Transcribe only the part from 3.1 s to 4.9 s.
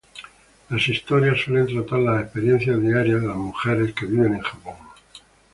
de las mujeres que viven en Japón.